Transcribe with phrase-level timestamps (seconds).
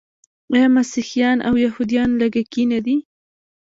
[0.53, 2.97] آیا مسیحیان او یهودان لږکي نه دي؟